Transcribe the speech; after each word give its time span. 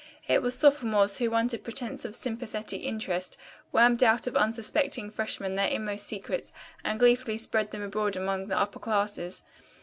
It 0.27 0.41
was 0.41 0.57
sophomores 0.57 1.19
who 1.19 1.35
under 1.35 1.59
pretense 1.59 2.05
of 2.05 2.15
sympathetic 2.15 2.81
interest 2.81 3.37
wormed 3.71 4.01
out 4.03 4.25
of 4.25 4.35
unsuspecting 4.35 5.11
freshmen 5.11 5.53
their 5.53 5.67
inmost 5.67 6.07
secrets 6.07 6.51
and 6.83 6.99
gleefully 6.99 7.37
spread 7.37 7.69
them 7.69 7.83
abroad 7.83 8.15
among 8.17 8.47
the 8.47 8.57
upper 8.57 8.79
classes. 8.79 9.43